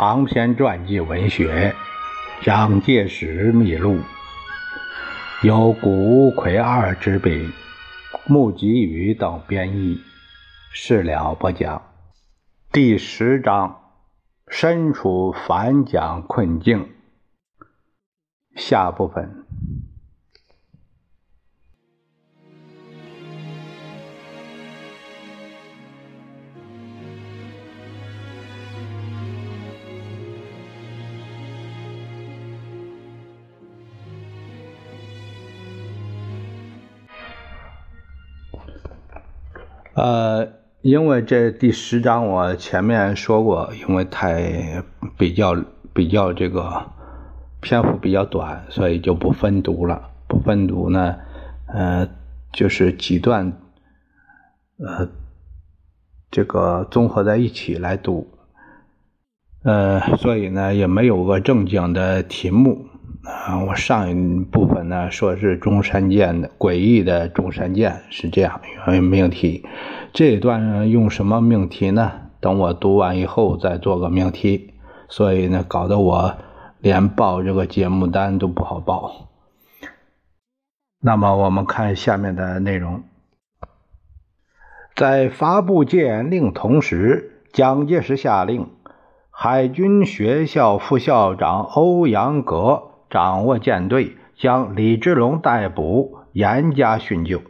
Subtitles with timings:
[0.00, 1.74] 长篇传记文学
[2.44, 3.96] 《蒋介石秘录》，
[5.42, 7.50] 由谷葵二之笔，
[8.28, 10.00] 木吉宇等编译，
[10.70, 11.82] 事了不讲。
[12.70, 13.80] 第十章：
[14.46, 16.90] 身处反蒋困境。
[18.54, 19.47] 下部分。
[39.98, 40.48] 呃，
[40.82, 44.80] 因为这第十章我前面说过，因为太
[45.16, 45.56] 比较
[45.92, 46.86] 比较这个
[47.60, 50.10] 篇幅比较短，所以就不分读了。
[50.28, 51.16] 不分读呢，
[51.66, 52.08] 呃，
[52.52, 53.52] 就是几段，
[54.78, 55.08] 呃，
[56.30, 58.28] 这个综合在一起来读，
[59.64, 62.86] 呃，所以呢也没有个正经的题目。
[63.28, 68.58] 啊，我上一部分呢说是中山舰的诡异的中山舰是这样
[69.02, 69.66] 命题，
[70.14, 72.10] 这一段用什么命题呢？
[72.40, 74.72] 等我读完以后再做个命题。
[75.10, 76.36] 所以呢，搞得我
[76.80, 79.28] 连报这个节目单都不好报。
[81.00, 83.02] 那么我们看下面的内容，
[84.96, 88.70] 在发布戒严令同时，蒋介石下令
[89.30, 92.87] 海军学校副校长欧阳格。
[93.10, 97.40] 掌握舰队，将李之龙逮捕，严加训救。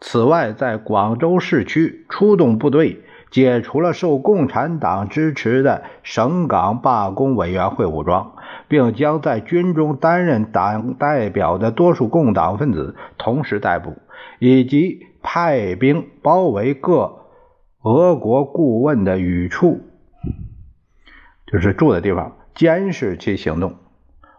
[0.00, 8.32] 此外，在广州市区出动部队，解除了受共产党支持的省港罢工委员会武装，
[8.68, 13.96] 并将在军中担任党代表的多数共党分子同时逮捕，
[14.38, 17.26] 以及派兵包围各
[17.82, 19.80] 俄国顾问的语处，
[21.50, 23.74] 就是住的地方，监视其行动。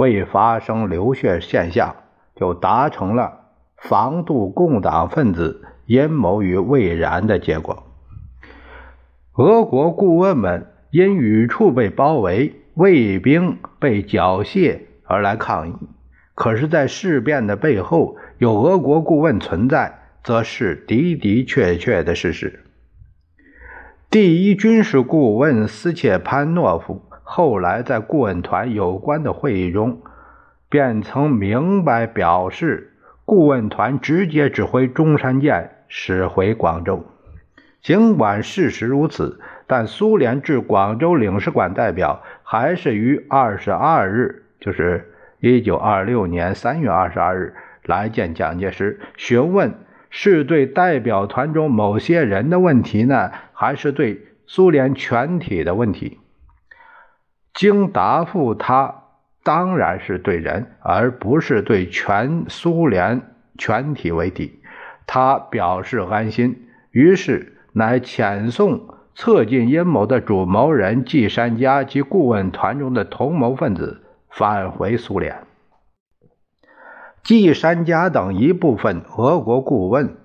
[0.00, 1.94] 未发生流血现象，
[2.34, 3.40] 就达成了
[3.76, 7.82] 防堵共党分子阴谋于未然的结果。
[9.36, 15.74] 俄国顾问们因语处被包围，卫兵被缴械而来抗议。
[16.34, 22.64] 可是，在事变的背后有俄国顾问存在，则是的的确确的事实。
[24.08, 27.02] 第一军事顾问斯切潘诺夫。
[27.32, 30.02] 后来在顾问团有关的会议中，
[30.68, 37.06] 便曾明白表示，顾问团直接指挥中山舰驶回广州。
[37.80, 47.54] 尽管事实如此，但苏联驻广州领事馆代表还是于二十二日，就是一九二六年三月二十二日
[47.84, 49.72] 来见蒋介石，询问
[50.10, 56.18] 是对代表团中某些人的问题呢，还是对苏联全体的问题？
[57.52, 58.94] 经答复，他
[59.42, 63.22] 当然是对人，而不是对全苏联
[63.58, 64.60] 全体为敌。
[65.06, 75.42] 他表示安心，于是乃遣送策进阴谋的主谋人季山家及顾问团中的同谋分子返回苏联。
[77.22, 80.16] 季山家等一部分俄国顾问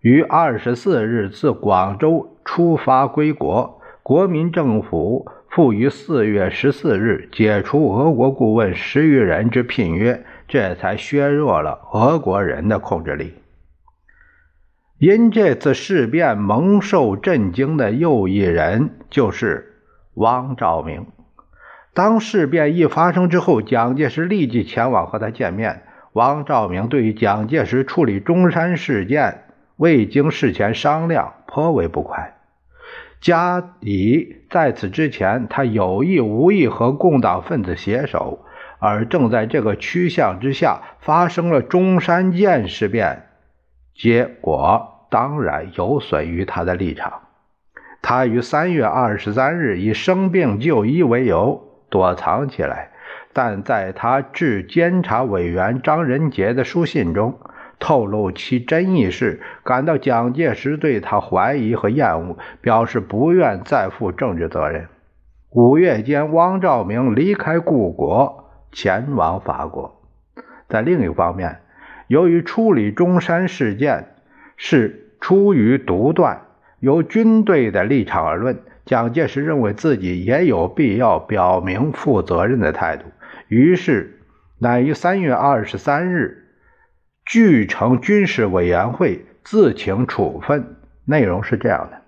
[0.00, 5.30] 于二十四日自广州出发归国，国民政府。
[5.54, 13.34] 复于四月十四日解除俄国顾问十余人之聘约，这才削弱了俄国人的控制力。
[14.98, 19.76] 因这次事变蒙受震惊的又一人就是
[20.14, 21.06] 汪兆铭。
[21.94, 25.84] 当事变一发生之后，蒋介石立即前往和他见面。
[26.14, 29.44] 汪兆铭对于蒋介石处理中山事件
[29.76, 32.33] 未经事前商量，颇为不快。
[33.24, 38.44] 加以在此之前，他有意无意和共党分子携手，
[38.78, 43.22] 而正在这个趋向之下发生了中山舰事变，
[43.94, 47.22] 结果当然有损于他的立场。
[48.02, 52.90] 他于三月二十三日以生病就医为由躲藏起来，
[53.32, 57.38] 但在他致监察委员张仁杰的书信中。
[57.78, 64.88] 透露其真意是感到蒋介石对他怀疑和厌恶，表示不愿再负政治责任。
[65.50, 70.00] 五月间，汪兆铭离开故国，前往法国。
[70.68, 71.60] 在另一方面，
[72.08, 74.14] 由于处理中山事件
[74.56, 76.42] 是出于独断，
[76.80, 83.04] 由军队的立场而论，蒋介石认为自己也有必要表明负责任的态度，
[83.48, 84.20] 于是
[84.58, 86.43] 乃于三月二十三日。
[87.24, 90.76] 据城军事委员会自请处分，
[91.06, 92.02] 内容是这样的：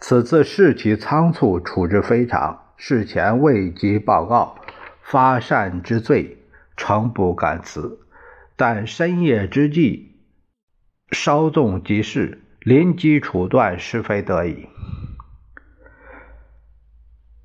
[0.00, 4.56] 此次事起仓促，处置非常，事前未及报告，
[5.02, 6.38] 发善之罪，
[6.76, 8.00] 诚不敢辞。
[8.56, 10.16] 但深夜之际，
[11.12, 14.66] 稍纵即逝，临机处断，实非得已。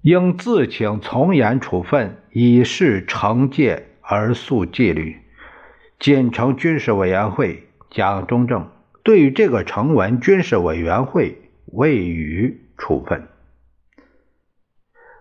[0.02, 5.22] 应自请从严处分，以示惩戒而肃纪律。
[6.00, 8.70] 锦城军事委员会蒋中正
[9.04, 13.28] 对于这个成文，军事委员会未予处分。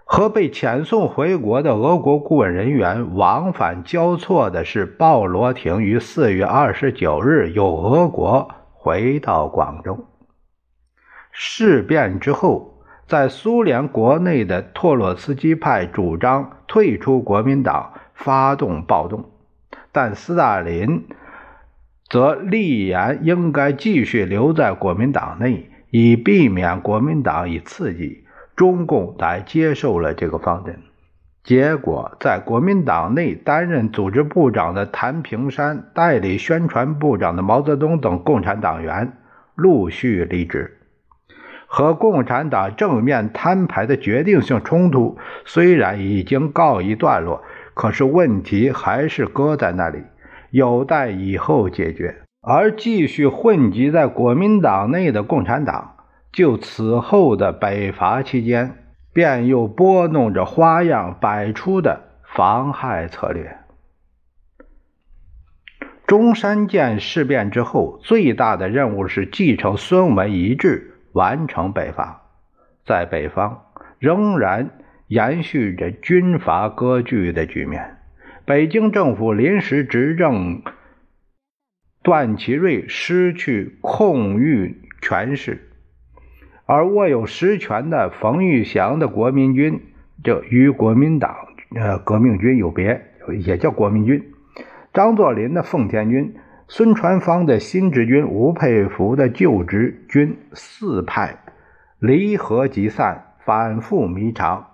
[0.05, 10.07] 和被遣送回国的俄国顾问人员往返交错的是，鲍罗廷于四月二十九日由俄国回到广州。
[11.33, 12.73] 事变之后。
[13.09, 19.31] 在苏联国内的托洛茨基派主张退出国民党，发动暴动，
[19.97, 21.07] 但斯大林
[22.07, 28.27] 则立言应该继续留在国民党内，以避免国民党以刺激。
[28.55, 30.81] 中共来接受了这个方针。
[31.43, 39.15] 结果，在国民党内担任组织部长的谭平山、代理宣传部长的毛泽东等共产党员
[39.55, 40.77] 陆续离职。
[41.67, 45.17] 和共产党正面摊牌的决定性冲突
[45.47, 47.43] 虽然已经告一段落，
[47.77, 50.03] 可是问题还是搁在那里，
[50.51, 52.23] 有待以后解决。
[52.41, 55.97] 而继续混迹在国民党内的共产党，
[56.33, 58.79] 就此后的北伐期间，
[59.13, 62.01] 便又拨弄着花样百出的
[62.35, 63.59] 防害策略。
[66.07, 70.95] 中山舰事变之后，最大的任务是继承孙文遗志。
[71.13, 72.23] 完成北伐，
[72.87, 73.65] 在北方
[73.99, 74.71] 仍然
[75.09, 77.97] 延续着军阀割据的局面。
[78.45, 80.63] 北京政府临时执政
[82.03, 85.69] 段祺瑞失去控御权势，
[86.65, 89.81] 而握有实权的冯玉祥的国民军，
[90.23, 91.35] 这与国民党
[91.75, 93.03] 呃革命军有别，
[93.39, 94.33] 也叫国民军。
[94.93, 96.37] 张作霖的奉天军。
[96.69, 101.39] 孙传芳的新直军、吴佩孚的旧直军四派
[102.01, 104.67] 离合即散，反复弥长，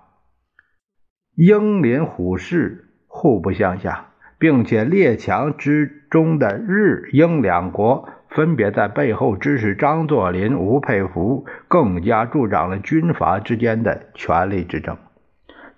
[1.35, 14.97] 鹰林虎视，互不相下，并且列强之中的日英两国分别在背后支持张作霖、吴佩孚，更加助长了军阀之间的权力之争。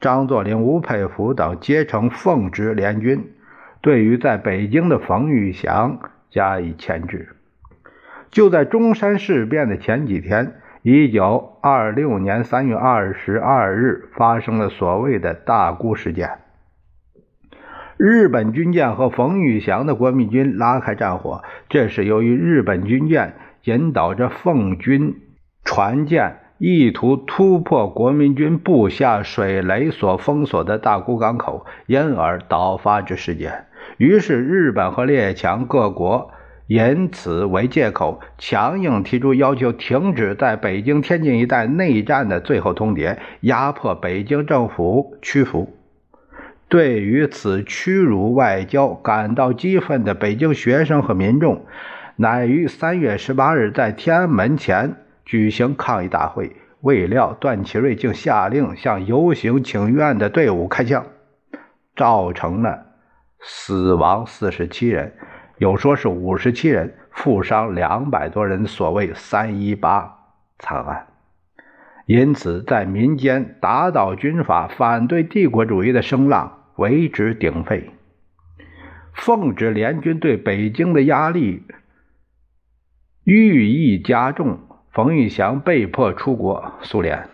[0.01, 3.31] 张作霖、吴佩孚等结成奉直联军。
[3.81, 5.99] 对于在北京的冯玉祥
[6.31, 7.29] 加以牵制。
[8.29, 10.55] 就在中山事变的前几天，
[10.87, 16.37] 一九二六年三月二十二日发生了所谓的大沽事件。
[17.97, 23.33] 日本军舰和冯玉祥的国民军拉开战火，这是由于日本军舰
[23.63, 25.15] 引导着奉军
[25.63, 26.35] 船舰。
[26.59, 33.65] 意图突破国民军布下水雷所封锁的大沽港口，因而导发之事件。
[33.97, 36.31] 于是，日本和列强各国
[36.67, 36.79] 以
[37.11, 45.77] 此为借口，强硬提出要求，停止在北京、天津一带内战的最后通牒，压迫北京政府屈服。
[46.67, 51.65] 对于此屈辱外交感到激愤的北京学生和民众，
[52.15, 54.95] 乃于三月十八日在天安门前。
[55.25, 61.05] 举行抗议大会，未料段祺瑞竟下令向游行请愿的队伍开枪，
[61.95, 62.85] 造成了
[63.41, 65.13] 死亡四十七人，
[65.57, 70.17] 有说是五十七人，负伤两百多人，所谓“三一八
[70.59, 71.07] 惨案”。
[72.07, 77.89] 因此，在民间打倒军阀、反对帝国主义的声浪为之鼎沸。
[79.13, 81.63] 奉旨联军对北京的压力
[83.23, 84.59] 愈益加重。
[84.91, 87.27] 冯玉祥被迫出国苏联，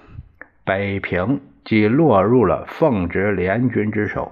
[0.63, 4.31] 北平即落入了奉直联军之手。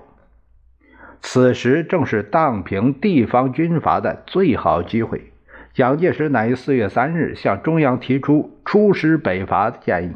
[1.31, 5.31] 此时正是荡平地方军阀的最好机会。
[5.75, 10.11] 蒋介石乃于四月三日向中央提出出师北伐的建议。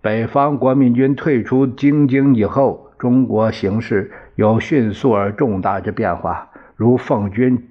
[0.00, 7.68] 北方国民军退出京津以后，中国形势有迅速而重大之变化，如奉军。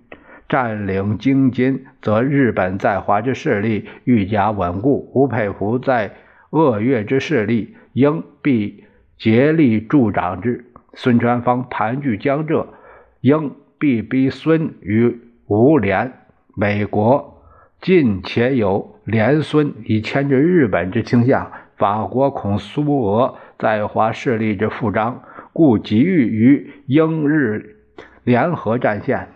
[0.47, 5.11] 占领京津，则日本在华之势力愈加稳固。
[5.13, 6.13] 吴佩孚在
[6.51, 8.85] 鄂粤之势力，应必
[9.17, 10.64] 竭力助长之。
[10.95, 12.73] 孙传芳盘踞江浙，
[13.21, 16.13] 应必逼孙与吴联。
[16.55, 17.43] 美国
[17.81, 21.51] 近且有联孙以牵制日本之倾向。
[21.77, 27.81] 法国恐苏俄在华势力之复张，故急于于英日
[28.23, 29.27] 联合战线。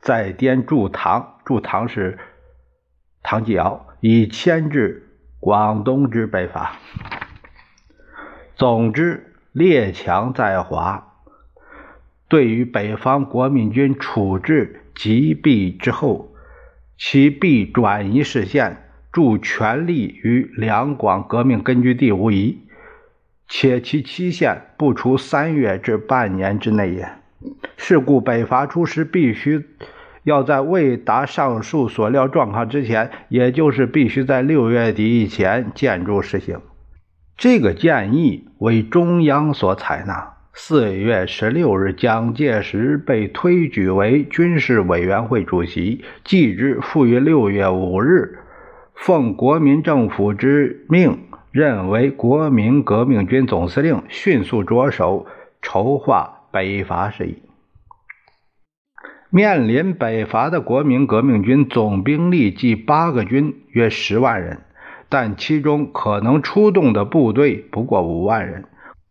[0.00, 2.18] 在滇驻唐，驻唐是
[3.22, 5.08] 唐继尧，以牵制
[5.40, 6.72] 广东之北伐。
[8.54, 11.12] 总之，列强在华，
[12.26, 16.34] 对于北方国民军处置击毙之后，
[16.98, 22.58] 其必转移视线，注全力于两广革命根据地无疑，
[23.46, 27.08] 且其期限不出三月至半年之内也。
[27.76, 29.64] 是故，北伐出师必须。
[30.24, 36.60] 要在未达上述所料状况之前，也就是必须在六月底以前建筑实行。
[37.36, 40.34] 这个建议为中央所采纳。
[40.56, 48.38] 四月十六日，蒋介石被推举为军事委员会主席，继之复于六月五日，
[48.94, 51.18] 奉国民政府之命，
[51.50, 55.26] 任为国民革命军总司令，迅速着手
[55.60, 57.42] 筹划北伐事宜。
[59.30, 64.60] 面临北伐的国民革命军总兵力计八个军，约十万人，
[65.08, 68.64] 但其中可能出动的部队不过五万人。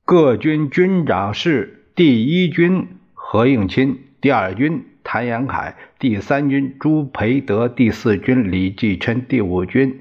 [0.06, 10.00] 各军军长是：第一军何应钦，第二军谭延闿，第三军朱培德，第四军李继琛，第五军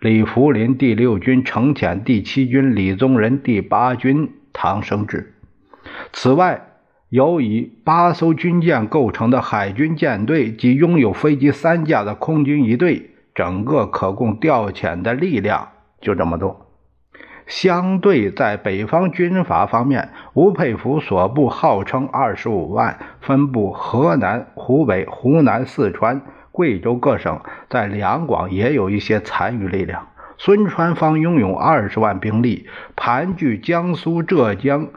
[0.00, 5.34] 李福林，第六军程潜，第七军李宗仁，第八军唐生智。
[6.12, 6.64] 此外。
[7.10, 15.68] 由以八艘军舰构成的海军舰队及拥有飞机三架的空军一队，整个可供调遣的力量
[16.00, 16.66] 就这么多。
[17.46, 27.40] 相对在北方军阀方面，吴佩孚所部号称二十五万，分布河南、湖北、湖南、四川、贵州各省，
[27.70, 30.08] 在两广也有一些残余力量。
[30.36, 34.88] 孙传芳拥有二十万兵力，盘踞江苏、浙江、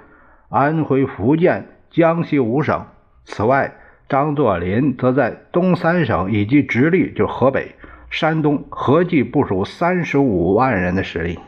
[0.50, 1.68] 安徽、福建。
[1.92, 2.88] 江西五省，
[3.24, 3.76] 此外，
[4.10, 7.76] 张作霖则在东三省以及直隶（就河北、
[8.12, 11.40] 山东）合计部署三十五万人的实力。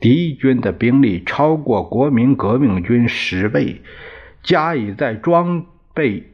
[0.00, 3.82] 敌军的兵力超过国民革命军十倍，
[4.42, 6.32] 加以在装备、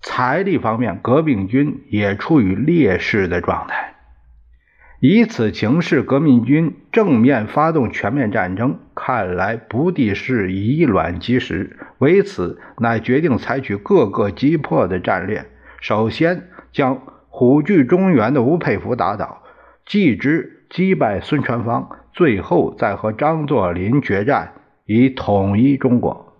[0.00, 3.94] 财力方面，革命军也处于劣势的状态。
[5.00, 11.76] 以此情势，革命军正面发动全面战争，看来不地是以卵击石。
[11.98, 15.46] 为此，乃决定采取各个击破的战略。
[15.80, 17.02] 首先将
[17.34, 19.42] 虎踞中原的吴佩孚打倒，
[19.86, 24.52] 继之击败孙传芳，最后再和张作霖决战，
[24.84, 26.36] 以统一中国。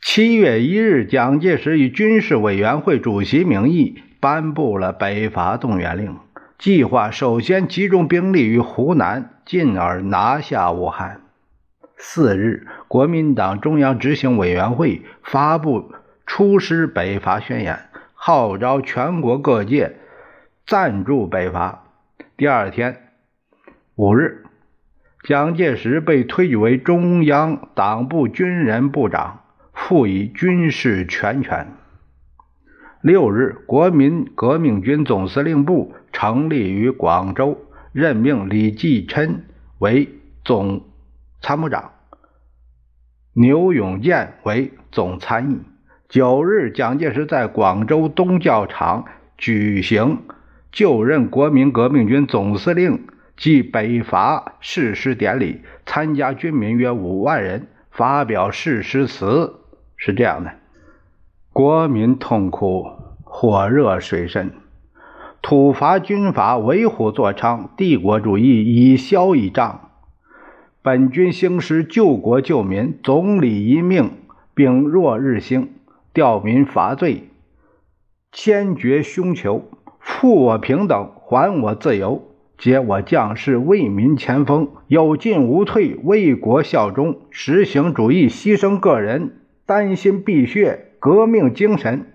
[0.00, 4.00] 七月一日，蒋介石以军事委员会主席名义。
[4.20, 6.16] 颁布了北伐动员令，
[6.56, 11.22] 计划首先集中兵力于湖南，进而拿下武汉。
[11.96, 15.90] 四日，国民党中央执行委员会发布
[16.24, 17.80] 出师北伐宣言，
[18.24, 19.96] 号召全国各界
[20.64, 21.86] 赞助北伐。
[22.36, 23.08] 第二天，
[23.96, 24.46] 五日，
[25.24, 29.40] 蒋介石被推举为中央党部军人部长，
[29.72, 31.72] 赋予军事全权。
[33.00, 37.58] 六日，国民革命军总司令部成立于广州，
[37.90, 39.46] 任命李继琛
[39.80, 40.08] 为
[40.44, 40.84] 总
[41.40, 41.90] 参谋长，
[43.32, 45.60] 牛永健为总参议。
[46.12, 49.06] 九日，蒋介石在广州东教场
[49.38, 50.18] 举行
[50.70, 59.54] 就任国民革命军总司令暨北伐誓师典礼，参加军民约五万人，发表誓师词，
[59.96, 60.50] 是这样的。
[61.50, 62.88] 国民痛苦，
[63.24, 64.52] 火热水深，
[65.40, 69.88] 土伐军阀为虎作伥，帝国主义以消以仗。
[70.82, 74.10] 本军兴师救国救民，总理一命，
[74.52, 75.70] 并若日兴，
[76.12, 77.30] 吊民伐罪，
[78.30, 79.64] 坚决凶囚，
[79.98, 82.22] 复我平等，还我自由，
[82.58, 90.88] 皆我将士为民前锋，有进无退，为国效忠，实行主义，牺牲个人，丹心碧血。
[91.02, 92.12] 革命精神，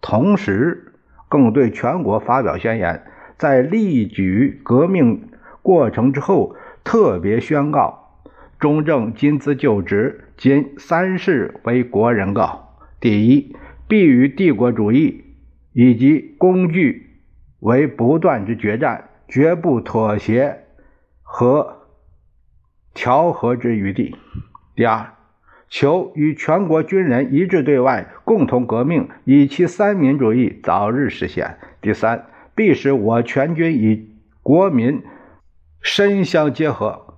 [0.00, 0.92] 同时
[1.28, 3.04] 更对全国发表宣言，
[3.36, 5.28] 在力举革命
[5.60, 6.54] 过程之后，
[6.84, 8.20] 特别宣告：
[8.60, 12.69] 中正今自就职，今三世为国人告：
[13.00, 13.56] 第一，
[13.88, 15.24] 必与帝国主义
[15.72, 17.20] 以及工具
[17.60, 20.64] 为不断之决战，绝不妥协
[21.22, 21.86] 和
[22.92, 24.14] 调和之余地；
[24.74, 25.14] 第二。
[25.72, 31.58] 求与全国军人一致对外，共同革命，以其三民主义早日实现。
[31.80, 32.26] 第三，
[32.56, 34.10] 必使我全军与
[34.42, 35.00] 国民
[35.80, 37.09] 深相结合，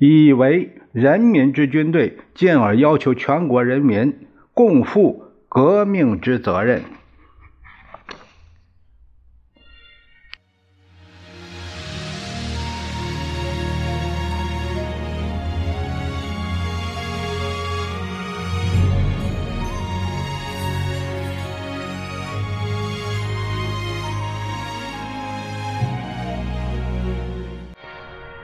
[0.00, 4.14] 以为人民之军队，进而要求全国人民
[4.54, 6.80] 共负革命之责任。